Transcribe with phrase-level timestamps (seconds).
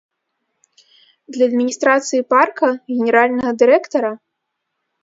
[1.35, 2.67] Для адміністрацыі парка,
[2.97, 4.11] генеральнага дырэктара?